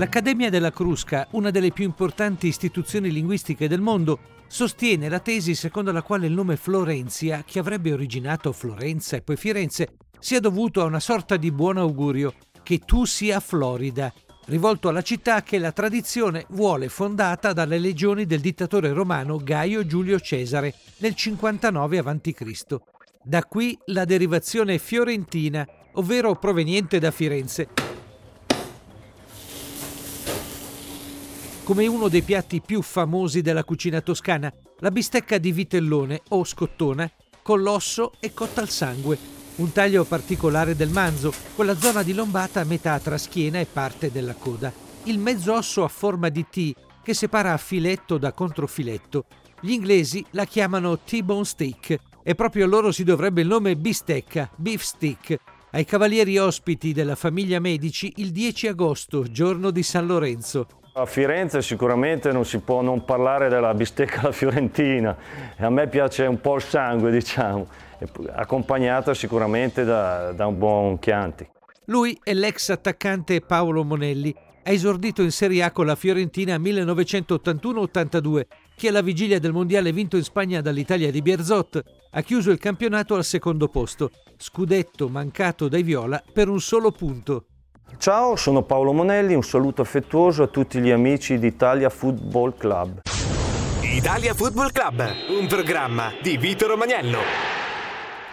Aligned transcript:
L'Accademia 0.00 0.48
della 0.48 0.72
Crusca, 0.72 1.28
una 1.32 1.50
delle 1.50 1.72
più 1.72 1.84
importanti 1.84 2.46
istituzioni 2.46 3.12
linguistiche 3.12 3.68
del 3.68 3.82
mondo, 3.82 4.20
sostiene 4.46 5.10
la 5.10 5.18
tesi 5.18 5.54
secondo 5.54 5.92
la 5.92 6.00
quale 6.00 6.26
il 6.26 6.32
nome 6.32 6.56
Florenzia, 6.56 7.44
che 7.44 7.58
avrebbe 7.58 7.92
originato 7.92 8.50
Florenza 8.52 9.16
e 9.16 9.20
poi 9.20 9.36
Firenze, 9.36 9.98
sia 10.18 10.40
dovuto 10.40 10.80
a 10.80 10.86
una 10.86 11.00
sorta 11.00 11.36
di 11.36 11.52
buon 11.52 11.76
augurio, 11.76 12.32
che 12.62 12.78
tu 12.78 13.04
sia 13.04 13.40
Florida, 13.40 14.10
rivolto 14.46 14.88
alla 14.88 15.02
città 15.02 15.42
che 15.42 15.58
la 15.58 15.70
tradizione 15.70 16.46
vuole 16.48 16.88
fondata 16.88 17.52
dalle 17.52 17.78
legioni 17.78 18.24
del 18.24 18.40
dittatore 18.40 18.94
romano 18.94 19.36
Gaio 19.36 19.84
Giulio 19.84 20.18
Cesare 20.18 20.76
nel 21.00 21.14
59 21.14 21.98
a.C. 21.98 22.76
Da 23.22 23.44
qui 23.44 23.78
la 23.88 24.06
derivazione 24.06 24.78
fiorentina, 24.78 25.68
ovvero 25.92 26.36
proveniente 26.36 26.98
da 26.98 27.10
Firenze. 27.10 27.89
Come 31.70 31.86
uno 31.86 32.08
dei 32.08 32.22
piatti 32.22 32.60
più 32.60 32.82
famosi 32.82 33.42
della 33.42 33.62
cucina 33.62 34.00
toscana, 34.00 34.52
la 34.80 34.90
bistecca 34.90 35.38
di 35.38 35.52
vitellone 35.52 36.20
o 36.30 36.44
scottona 36.44 37.08
con 37.42 37.62
l'osso 37.62 38.10
e 38.18 38.34
cotta 38.34 38.60
al 38.60 38.68
sangue, 38.68 39.16
un 39.54 39.70
taglio 39.70 40.02
particolare 40.02 40.74
del 40.74 40.88
manzo, 40.88 41.32
con 41.54 41.66
la 41.66 41.78
zona 41.78 42.02
di 42.02 42.12
lombata 42.12 42.60
a 42.60 42.64
metà 42.64 42.98
tra 42.98 43.16
schiena 43.16 43.60
e 43.60 43.66
parte 43.66 44.10
della 44.10 44.34
coda, 44.34 44.72
il 45.04 45.20
mezzo 45.20 45.54
osso 45.54 45.84
a 45.84 45.88
forma 45.88 46.28
di 46.28 46.44
T 46.50 46.74
che 47.04 47.14
separa 47.14 47.56
filetto 47.56 48.18
da 48.18 48.32
controfiletto. 48.32 49.26
Gli 49.60 49.70
inglesi 49.70 50.24
la 50.30 50.46
chiamano 50.46 50.98
T-bone 50.98 51.44
steak 51.44 51.96
e 52.24 52.34
proprio 52.34 52.64
a 52.64 52.68
loro 52.68 52.90
si 52.90 53.04
dovrebbe 53.04 53.42
il 53.42 53.46
nome 53.46 53.76
bistecca, 53.76 54.50
beef 54.56 54.82
stick, 54.82 55.36
ai 55.70 55.84
cavalieri 55.84 56.36
ospiti 56.36 56.92
della 56.92 57.14
famiglia 57.14 57.60
Medici 57.60 58.14
il 58.16 58.32
10 58.32 58.66
agosto, 58.66 59.22
giorno 59.30 59.70
di 59.70 59.84
San 59.84 60.06
Lorenzo. 60.06 60.66
A 60.92 61.06
Firenze 61.06 61.62
sicuramente 61.62 62.32
non 62.32 62.44
si 62.44 62.58
può 62.58 62.82
non 62.82 63.04
parlare 63.04 63.48
della 63.48 63.72
bistecca 63.74 64.20
alla 64.20 64.32
fiorentina 64.32 65.16
e 65.56 65.64
a 65.64 65.70
me 65.70 65.86
piace 65.86 66.26
un 66.26 66.40
po' 66.40 66.56
il 66.56 66.62
sangue, 66.62 67.12
diciamo, 67.12 67.68
accompagnata 68.32 69.14
sicuramente 69.14 69.84
da, 69.84 70.32
da 70.32 70.46
un 70.48 70.58
buon 70.58 70.98
Chianti. 70.98 71.48
Lui 71.86 72.18
è 72.22 72.34
l'ex 72.34 72.70
attaccante 72.70 73.40
Paolo 73.40 73.84
Monelli, 73.84 74.34
ha 74.64 74.70
esordito 74.70 75.22
in 75.22 75.30
Serie 75.30 75.62
A 75.62 75.70
con 75.70 75.86
la 75.86 75.94
Fiorentina 75.94 76.56
1981-82, 76.56 78.42
che 78.74 78.88
alla 78.88 79.00
vigilia 79.00 79.38
del 79.38 79.52
mondiale 79.52 79.92
vinto 79.92 80.16
in 80.16 80.24
Spagna 80.24 80.60
dall'Italia 80.60 81.12
di 81.12 81.22
Bierzot 81.22 81.82
ha 82.10 82.20
chiuso 82.22 82.50
il 82.50 82.58
campionato 82.58 83.14
al 83.14 83.24
secondo 83.24 83.68
posto, 83.68 84.10
scudetto 84.36 85.08
mancato 85.08 85.68
dai 85.68 85.84
Viola 85.84 86.20
per 86.32 86.48
un 86.48 86.60
solo 86.60 86.90
punto. 86.90 87.44
Ciao, 87.98 88.36
sono 88.36 88.62
Paolo 88.62 88.92
Monelli, 88.92 89.34
un 89.34 89.42
saluto 89.42 89.82
affettuoso 89.82 90.42
a 90.42 90.46
tutti 90.46 90.80
gli 90.80 90.90
amici 90.90 91.38
di 91.38 91.48
Italia 91.48 91.90
Football 91.90 92.56
Club. 92.56 93.00
Italia 93.82 94.32
Football 94.34 94.70
Club, 94.72 95.04
un 95.38 95.46
programma 95.46 96.12
di 96.22 96.36
Vito 96.38 96.66
Romagnello. 96.66 97.18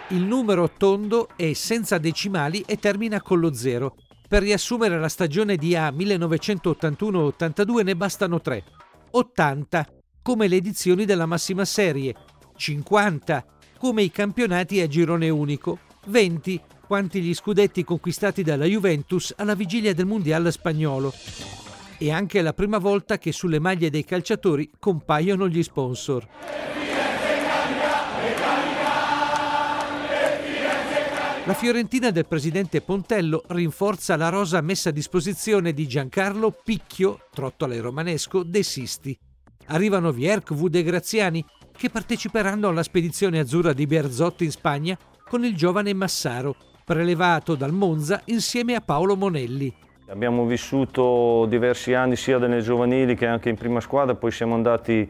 Il 0.08 0.22
numero 0.22 0.70
tondo 0.70 1.28
è 1.36 1.52
senza 1.52 1.98
decimali 1.98 2.62
e 2.66 2.76
termina 2.76 3.20
con 3.20 3.40
lo 3.40 3.52
zero. 3.52 3.96
Per 4.26 4.42
riassumere 4.42 4.98
la 4.98 5.08
stagione 5.08 5.56
di 5.56 5.76
A 5.76 5.90
1981-82 5.90 7.82
ne 7.84 7.96
bastano 7.96 8.40
tre. 8.40 8.64
80, 9.10 9.86
come 10.22 10.48
le 10.48 10.56
edizioni 10.56 11.04
della 11.04 11.26
massima 11.26 11.66
serie. 11.66 12.14
50, 12.56 13.44
come 13.78 14.02
i 14.02 14.10
campionati 14.10 14.80
a 14.80 14.86
girone 14.86 15.28
unico. 15.28 15.78
20, 16.06 16.60
quanti 16.88 17.20
gli 17.20 17.34
scudetti 17.34 17.84
conquistati 17.84 18.42
dalla 18.42 18.64
Juventus 18.64 19.34
alla 19.36 19.54
vigilia 19.54 19.92
del 19.92 20.06
Mondiale 20.06 20.50
spagnolo. 20.50 21.12
E 21.98 22.10
anche 22.10 22.40
la 22.40 22.54
prima 22.54 22.78
volta 22.78 23.18
che 23.18 23.30
sulle 23.30 23.58
maglie 23.58 23.90
dei 23.90 24.04
calciatori 24.04 24.70
compaiono 24.78 25.46
gli 25.48 25.62
sponsor. 25.62 26.26
La 31.44 31.54
Fiorentina 31.54 32.10
del 32.10 32.26
presidente 32.26 32.80
Pontello 32.80 33.42
rinforza 33.48 34.16
la 34.16 34.30
rosa 34.30 34.62
messa 34.62 34.88
a 34.88 34.92
disposizione 34.92 35.74
di 35.74 35.86
Giancarlo 35.86 36.56
Picchio, 36.64 37.26
trottole 37.34 37.80
romanesco, 37.80 38.42
De 38.42 38.62
Sisti. 38.62 39.18
Arrivano 39.66 40.10
Vierk, 40.10 40.54
e 40.72 40.82
Graziani, 40.82 41.44
che 41.76 41.90
parteciperanno 41.90 42.68
alla 42.68 42.82
spedizione 42.82 43.40
azzurra 43.40 43.74
di 43.74 43.86
Berzotto 43.86 44.42
in 44.42 44.50
Spagna 44.50 44.98
con 45.28 45.44
il 45.44 45.54
giovane 45.54 45.92
Massaro, 45.92 46.56
prelevato 46.88 47.54
dal 47.54 47.70
Monza 47.70 48.22
insieme 48.24 48.74
a 48.74 48.80
Paolo 48.80 49.14
Monelli. 49.14 49.70
Abbiamo 50.06 50.46
vissuto 50.46 51.44
diversi 51.44 51.92
anni 51.92 52.16
sia 52.16 52.38
nelle 52.38 52.62
giovanili 52.62 53.14
che 53.14 53.26
anche 53.26 53.50
in 53.50 53.56
prima 53.56 53.78
squadra, 53.80 54.14
poi 54.14 54.30
siamo 54.30 54.54
andati 54.54 55.06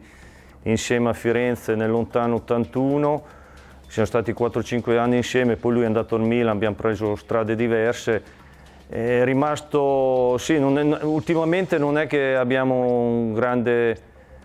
insieme 0.63 1.07
a 1.07 1.13
Firenze 1.13 1.75
nel 1.75 1.89
lontano 1.89 2.35
81, 2.35 3.23
siamo 3.87 4.07
stati 4.09 4.33
4-5 4.33 4.97
anni 4.97 5.15
insieme, 5.15 5.55
poi 5.55 5.71
lui 5.71 5.83
è 5.83 5.85
andato 5.85 6.15
al 6.15 6.21
Milan, 6.23 6.53
abbiamo 6.53 6.75
preso 6.75 7.15
strade 7.15 7.55
diverse. 7.55 8.23
È 8.89 9.23
rimasto, 9.23 10.35
sì, 10.37 10.59
non 10.59 10.77
è, 10.77 11.03
ultimamente 11.03 11.77
non 11.77 11.97
è 11.97 12.07
che 12.07 12.35
abbiamo 12.35 12.75
un 12.75 13.33
grande 13.33 14.01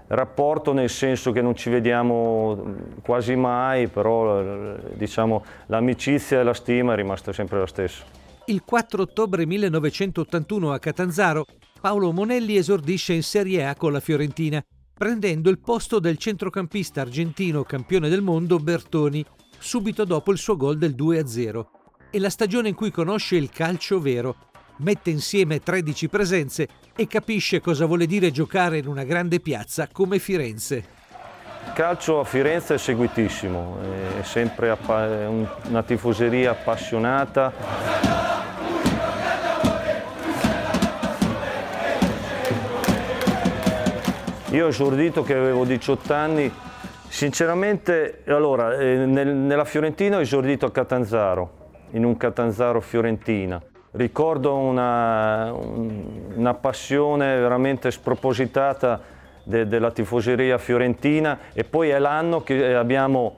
rapporto 0.09 0.73
nel 0.73 0.91
senso 0.91 1.33
che 1.33 1.41
non 1.41 1.55
ci 1.55 1.71
vediamo 1.71 2.75
quasi 3.03 3.35
mai, 3.37 3.89
però 3.89 4.77
diciamo, 4.95 5.45
l'amicizia 5.67 6.41
e 6.41 6.43
la 6.43 6.55
stima 6.55 6.93
è 6.93 6.97
rimasta 6.97 7.33
sempre 7.33 7.59
la 7.59 7.67
stessa. 7.67 8.05
Il 8.47 8.63
4 8.65 9.03
ottobre 9.03 9.47
1981 9.47 10.73
a 10.73 10.79
Catanzaro, 10.79 11.47
Paolo 11.81 12.13
Monelli 12.13 12.57
esordisce 12.57 13.15
in 13.15 13.23
Serie 13.23 13.67
A 13.67 13.75
con 13.75 13.93
la 13.93 14.01
Fiorentina, 14.01 14.63
prendendo 14.93 15.51
il 15.51 15.59
posto 15.59 15.99
del 15.99 16.19
centrocampista 16.19 17.01
argentino 17.01 17.63
campione 17.65 18.09
del 18.09 18.23
mondo 18.23 18.59
Bertoni, 18.59 19.25
subito 19.59 20.05
dopo 20.05 20.31
il 20.31 20.39
suo 20.39 20.57
gol 20.57 20.77
del 20.77 20.95
2-0. 20.95 21.65
È 22.11 22.19
la 22.19 22.31
stagione 22.31 22.69
in 22.69 22.75
cui 22.75 22.91
conosce 22.91 23.37
il 23.37 23.49
calcio 23.51 23.99
vero, 23.99 24.37
mette 24.79 25.11
insieme 25.11 25.61
13 25.61 26.09
presenze 26.09 26.69
e 26.97 27.07
capisce 27.07 27.61
cosa 27.61 27.87
vuole 27.87 28.07
dire 28.07 28.31
giocare 28.31 28.79
in 28.79 28.87
una 28.87 29.05
grande 29.05 29.41
piazza 29.41 29.89
come 29.91 30.19
Firenze. 30.19 31.03
Il 31.67 31.73
calcio 31.73 32.21
a 32.21 32.25
Firenze 32.25 32.75
è 32.75 32.79
seguitissimo, 32.79 33.79
è 34.21 34.23
sempre 34.23 34.77
una 35.69 35.83
tifoseria 35.83 36.51
appassionata. 36.51 37.53
Io 44.51 44.67
ho 44.67 44.69
esordito 44.69 45.25
che 45.25 45.35
avevo 45.35 45.65
18 45.65 46.15
anni, 46.15 46.53
sinceramente, 47.09 48.23
allora, 48.27 48.77
eh, 48.79 49.05
nella 49.05 49.65
Fiorentina 49.65 50.19
ho 50.19 50.21
esordito 50.21 50.67
a 50.67 50.71
Catanzaro, 50.71 51.73
in 51.93 52.05
un 52.05 52.17
Catanzaro 52.17 52.81
Fiorentina 52.81 53.61
ricordo 53.95 54.55
una, 54.57 55.53
una 55.53 56.55
passione 56.55 57.39
veramente 57.39 57.91
spropositata 57.91 59.01
de, 59.43 59.67
della 59.67 59.91
tifoseria 59.91 60.59
fiorentina 60.59 61.39
e 61.53 61.65
poi 61.65 61.91
è 61.91 61.99
l'anno 61.99 62.43
che 62.43 62.75
abbiamo 62.75 63.37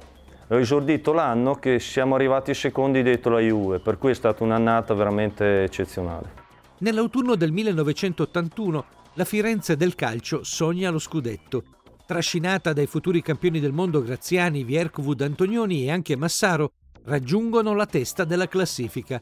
ho 0.48 0.60
esordito 0.60 1.12
l'anno 1.12 1.56
che 1.56 1.80
siamo 1.80 2.14
arrivati 2.14 2.54
secondi 2.54 3.02
dietro 3.02 3.32
la 3.32 3.40
Juve, 3.40 3.80
per 3.80 3.98
cui 3.98 4.12
è 4.12 4.14
stata 4.14 4.44
un'annata 4.44 4.94
veramente 4.94 5.64
eccezionale. 5.64 6.44
Nell'autunno 6.78 7.34
del 7.34 7.50
1981 7.50 8.84
la 9.14 9.24
Firenze 9.24 9.76
del 9.76 9.96
calcio 9.96 10.44
sogna 10.44 10.90
lo 10.90 11.00
scudetto. 11.00 11.64
Trascinata 12.06 12.72
dai 12.72 12.86
futuri 12.86 13.22
campioni 13.22 13.58
del 13.58 13.72
mondo 13.72 14.00
Graziani, 14.02 14.62
Vierkovud, 14.62 15.20
Antonioni 15.22 15.84
e 15.84 15.90
anche 15.90 16.14
Massaro, 16.14 16.70
raggiungono 17.06 17.74
la 17.74 17.86
testa 17.86 18.22
della 18.22 18.46
classifica. 18.46 19.20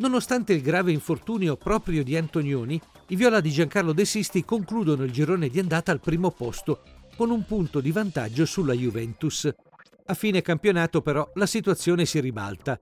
Nonostante 0.00 0.54
il 0.54 0.62
grave 0.62 0.92
infortunio 0.92 1.56
proprio 1.56 2.02
di 2.02 2.16
Antonioni, 2.16 2.80
i 3.08 3.16
viola 3.16 3.40
di 3.40 3.50
Giancarlo 3.50 3.92
De 3.92 4.06
Sisti 4.06 4.46
concludono 4.46 5.04
il 5.04 5.10
girone 5.10 5.48
di 5.48 5.58
andata 5.58 5.92
al 5.92 6.00
primo 6.00 6.30
posto, 6.30 6.80
con 7.18 7.28
un 7.28 7.44
punto 7.44 7.80
di 7.80 7.92
vantaggio 7.92 8.46
sulla 8.46 8.72
Juventus. 8.72 9.46
A 10.06 10.14
fine 10.14 10.40
campionato 10.40 11.02
però 11.02 11.30
la 11.34 11.44
situazione 11.44 12.06
si 12.06 12.18
ribalta. 12.18 12.80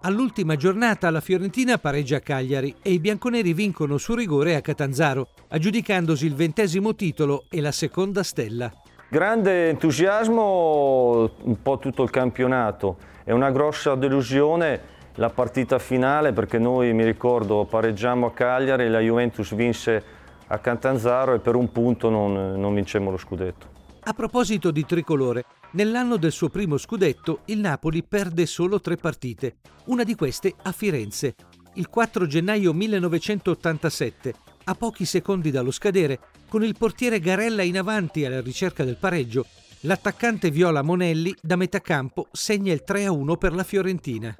All'ultima 0.00 0.56
giornata 0.56 1.10
la 1.10 1.20
Fiorentina 1.20 1.76
pareggia 1.76 2.16
a 2.16 2.20
Cagliari 2.20 2.76
e 2.80 2.92
i 2.92 2.98
bianconeri 2.98 3.52
vincono 3.52 3.98
su 3.98 4.14
rigore 4.14 4.56
a 4.56 4.62
Catanzaro, 4.62 5.28
aggiudicandosi 5.48 6.24
il 6.24 6.34
ventesimo 6.34 6.94
titolo 6.94 7.44
e 7.50 7.60
la 7.60 7.72
seconda 7.72 8.22
stella. 8.22 8.72
Grande 9.10 9.68
entusiasmo 9.68 11.30
un 11.42 11.60
po' 11.60 11.76
tutto 11.76 12.02
il 12.04 12.10
campionato, 12.10 12.96
è 13.24 13.32
una 13.32 13.50
grossa 13.50 13.94
delusione 13.96 14.96
la 15.18 15.30
partita 15.30 15.78
finale 15.78 16.32
perché 16.32 16.58
noi, 16.58 16.92
mi 16.92 17.04
ricordo, 17.04 17.64
pareggiamo 17.64 18.26
a 18.26 18.32
Cagliari, 18.32 18.88
la 18.88 19.00
Juventus 19.00 19.54
vinse 19.54 20.02
a 20.46 20.58
Cantanzaro 20.58 21.34
e 21.34 21.40
per 21.40 21.56
un 21.56 21.70
punto 21.72 22.08
non, 22.08 22.54
non 22.58 22.74
vincemmo 22.74 23.10
lo 23.10 23.16
scudetto. 23.16 23.76
A 24.04 24.12
proposito 24.14 24.70
di 24.70 24.86
tricolore, 24.86 25.44
nell'anno 25.72 26.16
del 26.16 26.32
suo 26.32 26.48
primo 26.48 26.78
scudetto 26.78 27.40
il 27.46 27.58
Napoli 27.58 28.04
perde 28.04 28.46
solo 28.46 28.80
tre 28.80 28.96
partite, 28.96 29.56
una 29.86 30.04
di 30.04 30.14
queste 30.14 30.54
a 30.62 30.72
Firenze. 30.72 31.34
Il 31.74 31.88
4 31.88 32.26
gennaio 32.26 32.72
1987, 32.72 34.34
a 34.64 34.74
pochi 34.74 35.04
secondi 35.04 35.50
dallo 35.50 35.72
scadere, 35.72 36.20
con 36.48 36.62
il 36.62 36.76
portiere 36.78 37.18
Garella 37.18 37.62
in 37.62 37.76
avanti 37.76 38.24
alla 38.24 38.40
ricerca 38.40 38.84
del 38.84 38.96
pareggio, 38.96 39.44
l'attaccante 39.80 40.50
Viola 40.50 40.82
Monelli 40.82 41.34
da 41.42 41.56
metà 41.56 41.80
campo 41.80 42.28
segna 42.30 42.72
il 42.72 42.84
3-1 42.86 43.36
per 43.36 43.52
la 43.52 43.64
Fiorentina. 43.64 44.34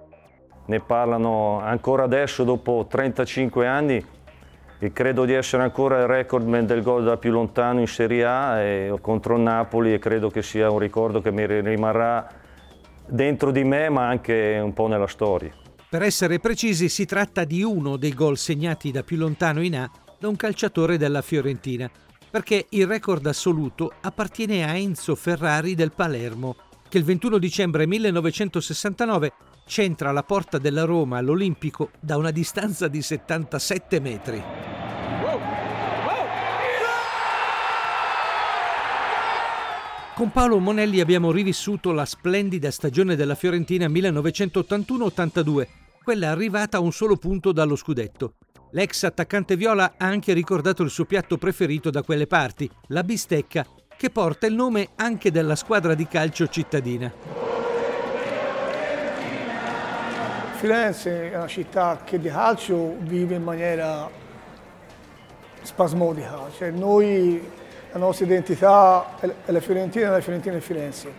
Ne 0.68 0.80
parlano 0.80 1.60
ancora 1.60 2.04
adesso 2.04 2.44
dopo 2.44 2.86
35 2.86 3.66
anni 3.66 4.04
e 4.78 4.92
credo 4.92 5.24
di 5.24 5.32
essere 5.32 5.62
ancora 5.62 6.00
il 6.00 6.06
recordman 6.06 6.66
del 6.66 6.82
gol 6.82 7.04
da 7.04 7.16
più 7.16 7.30
lontano 7.30 7.80
in 7.80 7.86
Serie 7.86 8.24
A 8.26 8.60
e, 8.60 8.94
contro 9.00 9.36
il 9.36 9.40
Napoli 9.40 9.94
e 9.94 9.98
credo 9.98 10.28
che 10.28 10.42
sia 10.42 10.70
un 10.70 10.78
ricordo 10.78 11.22
che 11.22 11.32
mi 11.32 11.46
rimarrà 11.46 12.28
dentro 13.06 13.50
di 13.50 13.64
me 13.64 13.88
ma 13.88 14.08
anche 14.08 14.60
un 14.62 14.74
po' 14.74 14.88
nella 14.88 15.06
storia. 15.06 15.50
Per 15.88 16.02
essere 16.02 16.38
precisi 16.38 16.90
si 16.90 17.06
tratta 17.06 17.44
di 17.44 17.62
uno 17.62 17.96
dei 17.96 18.12
gol 18.12 18.36
segnati 18.36 18.90
da 18.90 19.02
più 19.02 19.16
lontano 19.16 19.62
in 19.62 19.74
A 19.74 19.90
da 20.18 20.28
un 20.28 20.36
calciatore 20.36 20.98
della 20.98 21.22
Fiorentina, 21.22 21.90
perché 22.30 22.66
il 22.68 22.86
record 22.86 23.24
assoluto 23.24 23.90
appartiene 24.02 24.68
a 24.68 24.76
Enzo 24.76 25.14
Ferrari 25.14 25.74
del 25.74 25.92
Palermo, 25.92 26.56
che 26.90 26.98
il 26.98 27.04
21 27.04 27.38
dicembre 27.38 27.86
1969 27.86 29.32
centra 29.68 30.10
la 30.10 30.24
porta 30.24 30.58
della 30.58 30.84
Roma 30.84 31.18
all'Olimpico 31.18 31.90
da 32.00 32.16
una 32.16 32.32
distanza 32.32 32.88
di 32.88 33.02
77 33.02 34.00
metri. 34.00 34.42
Con 40.14 40.32
Paolo 40.32 40.58
Monelli 40.58 40.98
abbiamo 40.98 41.30
rivissuto 41.30 41.92
la 41.92 42.04
splendida 42.04 42.72
stagione 42.72 43.14
della 43.14 43.36
Fiorentina 43.36 43.86
1981-82, 43.86 45.66
quella 46.02 46.30
arrivata 46.30 46.78
a 46.78 46.80
un 46.80 46.90
solo 46.90 47.16
punto 47.16 47.52
dallo 47.52 47.76
scudetto. 47.76 48.34
L'ex 48.72 49.04
attaccante 49.04 49.54
viola 49.54 49.94
ha 49.96 50.06
anche 50.06 50.32
ricordato 50.32 50.82
il 50.82 50.90
suo 50.90 51.04
piatto 51.04 51.38
preferito 51.38 51.90
da 51.90 52.02
quelle 52.02 52.26
parti, 52.26 52.68
la 52.88 53.04
bistecca, 53.04 53.64
che 53.96 54.10
porta 54.10 54.46
il 54.46 54.54
nome 54.54 54.88
anche 54.96 55.30
della 55.30 55.54
squadra 55.54 55.94
di 55.94 56.08
calcio 56.08 56.48
cittadina. 56.48 57.47
Firenze 60.58 61.30
è 61.30 61.36
una 61.36 61.46
città 61.46 62.00
che 62.02 62.18
di 62.18 62.28
calcio 62.28 62.96
vive 62.98 63.36
in 63.36 63.44
maniera 63.44 64.10
spasmodica, 65.62 66.50
cioè 66.56 66.72
noi 66.72 67.48
la 67.92 67.98
nostra 68.00 68.26
identità 68.26 69.06
è 69.20 69.52
la 69.52 69.60
Fiorentina 69.60 70.10
la 70.10 70.20
Fiorentina 70.20 70.56
è 70.56 70.58
Firenze. 70.58 71.12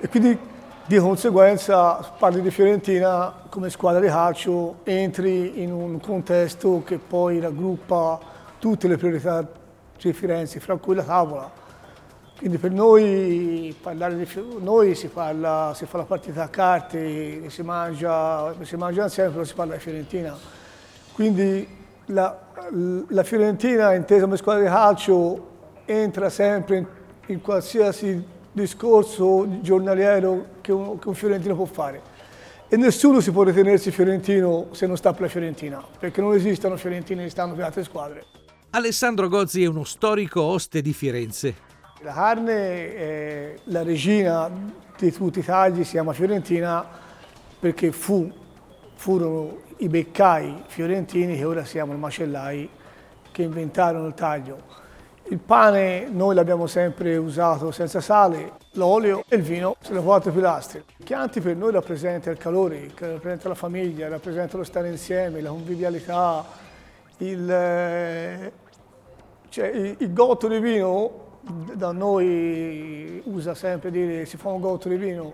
E 0.00 0.08
quindi 0.08 0.36
di 0.84 0.98
conseguenza 0.98 1.94
parli 2.18 2.40
di 2.40 2.50
Fiorentina 2.50 3.32
come 3.48 3.70
squadra 3.70 4.00
di 4.00 4.08
calcio, 4.08 4.78
entri 4.82 5.62
in 5.62 5.70
un 5.70 6.00
contesto 6.00 6.82
che 6.84 6.98
poi 6.98 7.38
raggruppa 7.38 8.18
tutte 8.58 8.88
le 8.88 8.96
priorità 8.96 9.48
di 9.96 10.12
Firenze, 10.12 10.58
fra 10.58 10.74
cui 10.74 10.96
la 10.96 11.04
tavola. 11.04 11.48
Quindi 12.38 12.58
per 12.58 12.70
noi 12.70 13.74
parlare 13.80 14.14
di 14.14 14.28
noi 14.60 14.94
si, 14.94 15.08
parla, 15.08 15.72
si 15.74 15.86
fa 15.86 15.96
la 15.96 16.04
partita 16.04 16.42
a 16.42 16.48
carte, 16.48 17.48
si 17.48 17.62
mangia, 17.62 18.54
si 18.60 18.76
mangia 18.76 19.04
insieme, 19.04 19.30
però 19.30 19.42
si 19.42 19.54
parla 19.54 19.74
di 19.74 19.80
Fiorentina. 19.80 20.36
Quindi 21.14 21.66
la, 22.06 22.38
la 23.08 23.22
Fiorentina 23.22 23.94
intesa 23.94 24.24
come 24.24 24.36
squadra 24.36 24.62
di 24.62 24.68
calcio 24.68 25.48
entra 25.86 26.28
sempre 26.28 26.76
in, 26.76 26.86
in 27.28 27.40
qualsiasi 27.40 28.22
discorso 28.52 29.60
giornaliero 29.62 30.46
che 30.60 30.72
un, 30.72 30.98
che 30.98 31.08
un 31.08 31.14
fiorentino 31.14 31.54
può 31.54 31.64
fare. 31.64 32.02
E 32.68 32.76
nessuno 32.76 33.20
si 33.20 33.30
può 33.30 33.44
ritenersi 33.44 33.90
fiorentino 33.90 34.66
se 34.72 34.86
non 34.86 34.98
sta 34.98 35.12
per 35.12 35.22
la 35.22 35.28
Fiorentina, 35.28 35.82
perché 35.98 36.20
non 36.20 36.34
esistono 36.34 36.76
fiorentini 36.76 37.22
che 37.22 37.30
stanno 37.30 37.54
per 37.54 37.64
altre 37.64 37.82
squadre. 37.82 38.24
Alessandro 38.70 39.28
Gozzi 39.28 39.62
è 39.62 39.66
uno 39.66 39.84
storico 39.84 40.42
oste 40.42 40.82
di 40.82 40.92
Firenze. 40.92 41.65
La 42.00 42.12
carne 42.12 42.94
è 42.94 43.54
la 43.64 43.82
regina 43.82 44.50
di 44.98 45.10
tutti 45.10 45.38
i 45.38 45.42
tagli, 45.42 45.82
si 45.82 45.92
chiama 45.92 46.12
Fiorentina 46.12 46.86
perché 47.58 47.90
fu, 47.90 48.30
furono 48.94 49.60
i 49.78 49.88
beccai 49.88 50.64
fiorentini 50.66 51.38
che 51.38 51.44
ora 51.44 51.64
siamo 51.64 51.94
i 51.94 51.96
macellai 51.96 52.68
che 53.32 53.42
inventarono 53.42 54.08
il 54.08 54.14
taglio. 54.14 54.58
Il 55.28 55.38
pane 55.38 56.06
noi 56.10 56.34
l'abbiamo 56.34 56.66
sempre 56.66 57.16
usato 57.16 57.70
senza 57.70 58.02
sale, 58.02 58.52
l'olio 58.72 59.24
e 59.26 59.36
il 59.36 59.42
vino 59.42 59.76
sono 59.80 60.02
quattro 60.02 60.30
pilastri. 60.32 60.84
I 60.98 61.02
Chianti 61.02 61.40
per 61.40 61.56
noi 61.56 61.72
rappresenta 61.72 62.30
il 62.30 62.36
calore, 62.36 62.90
rappresenta 62.94 63.48
la 63.48 63.54
famiglia, 63.54 64.06
rappresenta 64.08 64.58
lo 64.58 64.64
stare 64.64 64.90
insieme, 64.90 65.40
la 65.40 65.48
convivialità, 65.48 66.44
il, 67.18 67.50
eh, 67.50 68.52
cioè, 69.48 69.66
il, 69.68 69.96
il 69.98 70.12
gotto 70.12 70.46
di 70.46 70.58
vino, 70.60 71.24
da 71.74 71.92
noi 71.92 73.20
usa 73.24 73.54
sempre 73.54 73.90
dire 73.90 74.26
si 74.26 74.36
fa 74.36 74.48
un 74.48 74.60
gotto 74.60 74.88
di 74.88 74.96
vino, 74.96 75.32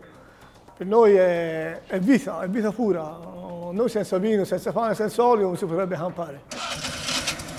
per 0.77 0.87
noi 0.87 1.15
è, 1.15 1.81
è 1.87 1.99
vita, 1.99 2.43
è 2.43 2.49
vita 2.49 2.73
pura. 2.73 3.19
Noi 3.73 3.89
senza 3.89 4.19
vino, 4.19 4.45
senza 4.45 4.73
pane, 4.73 4.95
senza 4.95 5.25
olio 5.25 5.47
non 5.47 5.57
si 5.57 5.65
potrebbe 5.65 5.97
campare. 5.97 6.43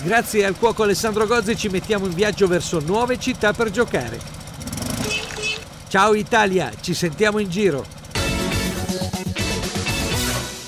Grazie 0.02 0.44
al 0.44 0.56
cuoco 0.56 0.82
Alessandro 0.82 1.26
Gozzi 1.26 1.56
ci 1.56 1.68
mettiamo 1.68 2.06
in 2.06 2.14
viaggio 2.14 2.46
verso 2.46 2.80
nuove 2.80 3.18
città 3.18 3.52
per 3.52 3.70
giocare. 3.70 4.18
Ciao 5.88 6.14
Italia, 6.14 6.70
ci 6.80 6.92
sentiamo 6.92 7.38
in 7.38 7.48
giro. 7.48 7.84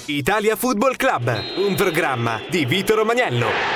Italia 0.07 0.57
Football 0.57 0.97
Club, 0.97 1.37
un 1.67 1.75
programma 1.75 2.41
di 2.49 2.65
Vito 2.65 2.95
Romagnello. 2.95 3.76